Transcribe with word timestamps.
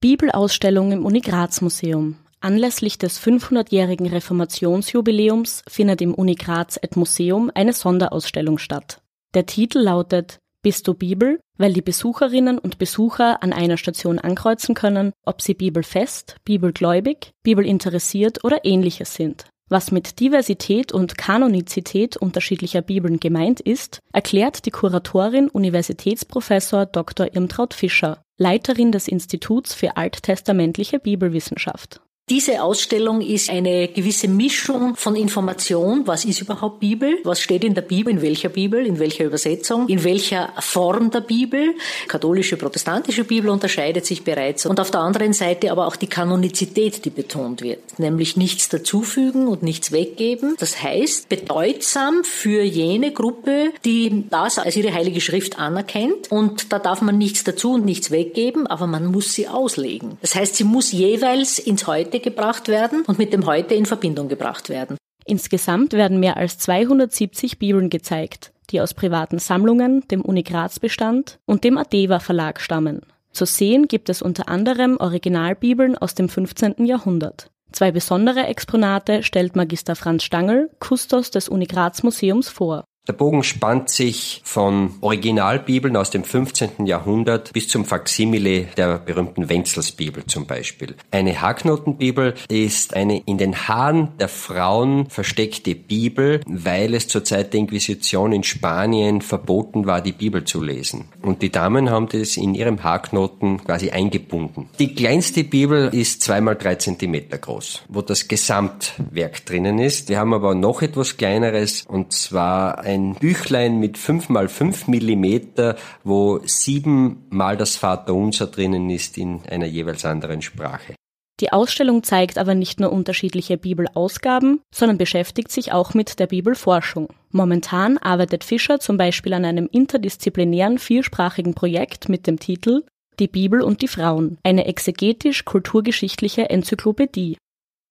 Bibelausstellung 0.00 0.92
im 0.92 1.04
Uni 1.04 1.20
Graz 1.20 1.60
Museum. 1.60 2.18
Anlässlich 2.38 2.98
des 2.98 3.20
500-jährigen 3.20 4.06
Reformationsjubiläums 4.06 5.64
findet 5.66 6.00
im 6.00 6.14
Uni 6.14 6.36
Graz 6.36 6.78
et 6.80 6.94
Museum 6.96 7.50
eine 7.52 7.72
Sonderausstellung 7.72 8.58
statt. 8.58 9.02
Der 9.34 9.46
Titel 9.46 9.80
lautet 9.80 10.38
Bist 10.62 10.86
du 10.86 10.94
Bibel? 10.94 11.40
weil 11.60 11.72
die 11.72 11.82
Besucherinnen 11.82 12.60
und 12.60 12.78
Besucher 12.78 13.42
an 13.42 13.52
einer 13.52 13.76
Station 13.76 14.20
ankreuzen 14.20 14.76
können, 14.76 15.12
ob 15.24 15.42
sie 15.42 15.54
bibelfest, 15.54 16.36
bibelgläubig, 16.44 17.32
bibelinteressiert 17.42 18.44
oder 18.44 18.64
ähnliches 18.64 19.14
sind. 19.14 19.46
Was 19.68 19.90
mit 19.90 20.20
Diversität 20.20 20.92
und 20.92 21.18
Kanonizität 21.18 22.16
unterschiedlicher 22.16 22.82
Bibeln 22.82 23.18
gemeint 23.18 23.60
ist, 23.60 23.98
erklärt 24.12 24.64
die 24.66 24.70
Kuratorin 24.70 25.48
Universitätsprofessor 25.48 26.86
Dr. 26.86 27.34
Irmtraut 27.34 27.74
Fischer, 27.74 28.22
Leiterin 28.40 28.92
des 28.92 29.08
Instituts 29.08 29.74
für 29.74 29.96
alttestamentliche 29.96 31.00
Bibelwissenschaft. 31.00 32.00
Diese 32.30 32.62
Ausstellung 32.62 33.22
ist 33.22 33.48
eine 33.48 33.88
gewisse 33.88 34.28
Mischung 34.28 34.96
von 34.96 35.16
Information. 35.16 36.06
Was 36.06 36.26
ist 36.26 36.42
überhaupt 36.42 36.78
Bibel? 36.78 37.16
Was 37.24 37.40
steht 37.40 37.64
in 37.64 37.72
der 37.72 37.80
Bibel? 37.80 38.12
In 38.12 38.20
welcher 38.20 38.50
Bibel? 38.50 38.84
In 38.84 38.98
welcher 38.98 39.24
Übersetzung? 39.24 39.88
In 39.88 40.04
welcher 40.04 40.52
Form 40.58 41.10
der 41.10 41.22
Bibel? 41.22 41.74
Katholische, 42.06 42.58
protestantische 42.58 43.24
Bibel 43.24 43.48
unterscheidet 43.48 44.04
sich 44.04 44.24
bereits. 44.24 44.66
Und 44.66 44.78
auf 44.78 44.90
der 44.90 45.00
anderen 45.00 45.32
Seite 45.32 45.72
aber 45.72 45.86
auch 45.86 45.96
die 45.96 46.06
Kanonizität, 46.06 47.06
die 47.06 47.10
betont 47.10 47.62
wird. 47.62 47.98
Nämlich 47.98 48.36
nichts 48.36 48.68
dazufügen 48.68 49.48
und 49.48 49.62
nichts 49.62 49.90
weggeben. 49.90 50.54
Das 50.58 50.82
heißt, 50.82 51.30
bedeutsam 51.30 52.24
für 52.24 52.62
jene 52.62 53.10
Gruppe, 53.10 53.70
die 53.86 54.24
das 54.28 54.58
als 54.58 54.76
ihre 54.76 54.92
heilige 54.92 55.22
Schrift 55.22 55.58
anerkennt. 55.58 56.30
Und 56.30 56.74
da 56.74 56.78
darf 56.78 57.00
man 57.00 57.16
nichts 57.16 57.42
dazu 57.44 57.72
und 57.72 57.86
nichts 57.86 58.10
weggeben, 58.10 58.66
aber 58.66 58.86
man 58.86 59.06
muss 59.06 59.32
sie 59.32 59.48
auslegen. 59.48 60.18
Das 60.20 60.34
heißt, 60.34 60.56
sie 60.56 60.64
muss 60.64 60.92
jeweils 60.92 61.58
ins 61.58 61.86
Heute 61.86 62.17
Heute 62.18 62.30
gebracht 62.30 62.66
werden 62.66 63.04
und 63.06 63.16
mit 63.16 63.32
dem 63.32 63.46
Heute 63.46 63.74
in 63.74 63.86
Verbindung 63.86 64.26
gebracht 64.26 64.68
werden. 64.70 64.96
Insgesamt 65.24 65.92
werden 65.92 66.18
mehr 66.18 66.36
als 66.36 66.58
270 66.58 67.60
Bibeln 67.60 67.90
gezeigt, 67.90 68.50
die 68.70 68.80
aus 68.80 68.92
privaten 68.92 69.38
Sammlungen, 69.38 70.02
dem 70.08 70.22
Uni 70.22 70.42
Graz 70.42 70.80
Bestand 70.80 71.38
und 71.46 71.62
dem 71.62 71.78
Adeva 71.78 72.18
Verlag 72.18 72.60
stammen. 72.60 73.02
Zu 73.30 73.44
sehen 73.44 73.86
gibt 73.86 74.08
es 74.08 74.20
unter 74.20 74.48
anderem 74.48 74.96
Originalbibeln 74.98 75.96
aus 75.96 76.16
dem 76.16 76.28
15. 76.28 76.86
Jahrhundert. 76.86 77.52
Zwei 77.70 77.92
besondere 77.92 78.46
Exponate 78.46 79.22
stellt 79.22 79.54
Magister 79.54 79.94
Franz 79.94 80.24
Stangl, 80.24 80.70
Kustos 80.80 81.30
des 81.30 81.48
Uni 81.48 81.66
Graz 81.66 82.02
Museums 82.02 82.48
vor. 82.48 82.82
Der 83.08 83.14
Bogen 83.14 83.42
spannt 83.42 83.88
sich 83.88 84.42
von 84.44 84.90
Originalbibeln 85.00 85.96
aus 85.96 86.10
dem 86.10 86.24
15. 86.24 86.84
Jahrhundert 86.84 87.54
bis 87.54 87.66
zum 87.66 87.86
Faksimile 87.86 88.66
der 88.76 88.98
berühmten 88.98 89.48
Wenzelsbibel 89.48 90.26
zum 90.26 90.46
Beispiel. 90.46 90.94
Eine 91.10 91.40
Haarknotenbibel 91.40 92.34
ist 92.50 92.94
eine 92.94 93.20
in 93.20 93.38
den 93.38 93.66
Haaren 93.66 94.08
der 94.20 94.28
Frauen 94.28 95.08
versteckte 95.08 95.74
Bibel, 95.74 96.42
weil 96.46 96.92
es 96.92 97.08
zur 97.08 97.24
Zeit 97.24 97.54
der 97.54 97.60
Inquisition 97.60 98.32
in 98.32 98.42
Spanien 98.42 99.22
verboten 99.22 99.86
war, 99.86 100.02
die 100.02 100.12
Bibel 100.12 100.44
zu 100.44 100.62
lesen. 100.62 101.08
Und 101.22 101.40
die 101.40 101.50
Damen 101.50 101.88
haben 101.88 102.10
das 102.10 102.36
in 102.36 102.54
ihrem 102.54 102.84
Haarknoten 102.84 103.64
quasi 103.64 103.88
eingebunden. 103.88 104.68
Die 104.78 104.94
kleinste 104.94 105.44
Bibel 105.44 105.88
ist 105.94 106.20
zweimal 106.20 106.56
drei 106.56 106.74
Zentimeter 106.74 107.38
groß, 107.38 107.84
wo 107.88 108.02
das 108.02 108.28
Gesamtwerk 108.28 109.46
drinnen 109.46 109.78
ist. 109.78 110.10
Wir 110.10 110.18
haben 110.18 110.34
aber 110.34 110.54
noch 110.54 110.82
etwas 110.82 111.16
kleineres 111.16 111.86
und 111.88 112.12
zwar 112.12 112.80
ein 112.80 112.97
ein 112.98 113.14
Büchlein 113.14 113.78
mit 113.78 113.96
5 113.96 114.28
mal 114.28 114.48
5 114.48 114.88
Millimeter, 114.88 115.76
wo 116.04 116.40
siebenmal 116.44 117.56
das 117.56 117.76
Vaterunser 117.76 118.48
drinnen 118.48 118.90
ist 118.90 119.16
in 119.16 119.40
einer 119.48 119.66
jeweils 119.66 120.04
anderen 120.04 120.42
Sprache. 120.42 120.94
Die 121.40 121.52
Ausstellung 121.52 122.02
zeigt 122.02 122.36
aber 122.36 122.56
nicht 122.56 122.80
nur 122.80 122.90
unterschiedliche 122.90 123.56
Bibelausgaben, 123.56 124.60
sondern 124.74 124.98
beschäftigt 124.98 125.52
sich 125.52 125.72
auch 125.72 125.94
mit 125.94 126.18
der 126.18 126.26
Bibelforschung. 126.26 127.08
Momentan 127.30 127.96
arbeitet 127.98 128.42
Fischer 128.42 128.80
zum 128.80 128.96
Beispiel 128.96 129.32
an 129.34 129.44
einem 129.44 129.68
interdisziplinären 129.70 130.78
viersprachigen 130.78 131.54
Projekt 131.54 132.08
mit 132.08 132.26
dem 132.26 132.40
Titel 132.40 132.82
Die 133.20 133.28
Bibel 133.28 133.62
und 133.62 133.82
die 133.82 133.88
Frauen, 133.88 134.38
eine 134.42 134.66
exegetisch-kulturgeschichtliche 134.66 136.50
Enzyklopädie. 136.50 137.36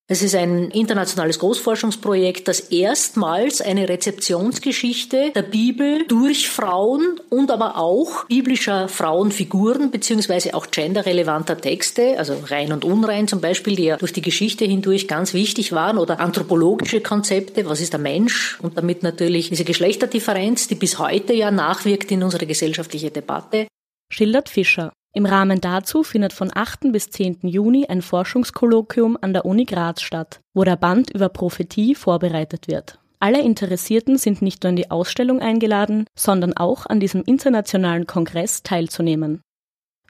Es 0.09 0.21
ist 0.21 0.35
ein 0.35 0.71
internationales 0.71 1.37
Großforschungsprojekt, 1.39 2.47
das 2.47 2.61
erstmals 2.61 3.59
eine 3.59 3.89
Rezeptionsgeschichte 3.89 5.31
der 5.35 5.41
Bibel 5.41 6.05
durch 6.07 6.47
Frauen 6.47 7.19
und 7.29 7.51
aber 7.51 7.75
auch 7.75 8.23
biblischer 8.27 8.87
Frauenfiguren 8.87 9.91
beziehungsweise 9.91 10.53
auch 10.53 10.71
genderrelevanter 10.71 11.57
Texte, 11.57 12.17
also 12.17 12.41
rein 12.45 12.71
und 12.71 12.85
unrein 12.85 13.27
zum 13.27 13.41
Beispiel, 13.41 13.75
die 13.75 13.83
ja 13.83 13.97
durch 13.97 14.13
die 14.13 14.21
Geschichte 14.21 14.63
hindurch 14.63 15.09
ganz 15.09 15.33
wichtig 15.33 15.73
waren, 15.73 15.97
oder 15.97 16.21
anthropologische 16.21 17.01
Konzepte, 17.01 17.65
was 17.65 17.81
ist 17.81 17.91
der 17.91 17.99
Mensch 17.99 18.59
und 18.61 18.77
damit 18.77 19.03
natürlich 19.03 19.49
diese 19.49 19.65
Geschlechterdifferenz, 19.65 20.69
die 20.69 20.75
bis 20.75 20.99
heute 20.99 21.33
ja 21.33 21.51
nachwirkt 21.51 22.09
in 22.13 22.23
unsere 22.23 22.45
gesellschaftliche 22.45 23.11
Debatte. 23.11 23.67
Schildert 24.09 24.47
Fischer. 24.47 24.93
Im 25.13 25.25
Rahmen 25.25 25.61
dazu 25.61 26.03
findet 26.03 26.33
von 26.33 26.51
8. 26.53 26.91
bis 26.91 27.09
10. 27.09 27.39
Juni 27.41 27.87
ein 27.87 28.01
Forschungskolloquium 28.01 29.17
an 29.19 29.33
der 29.33 29.45
Uni 29.45 29.65
Graz 29.65 30.01
statt, 30.01 30.41
wo 30.53 30.63
der 30.63 30.75
Band 30.75 31.09
über 31.09 31.29
Prophetie 31.29 31.95
vorbereitet 31.95 32.67
wird. 32.67 32.99
Alle 33.19 33.41
Interessierten 33.41 34.17
sind 34.17 34.43
nicht 34.43 34.63
nur 34.63 34.69
in 34.69 34.75
die 34.75 34.91
Ausstellung 34.91 35.39
eingeladen, 35.39 36.05
sondern 36.15 36.55
auch 36.55 36.85
an 36.85 36.99
diesem 36.99 37.23
internationalen 37.23 38.05
Kongress 38.05 38.61
teilzunehmen. 38.61 39.41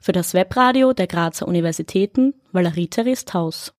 Für 0.00 0.12
das 0.12 0.34
Webradio 0.34 0.92
der 0.92 1.06
Grazer 1.06 1.48
Universitäten 1.48 2.34
Valerie 2.52 2.88
Therese 2.88 3.24
Taus. 3.24 3.66